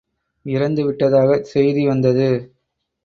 [0.45, 2.29] இறந்துவிட்டதாகச் செய்தி வந்தது.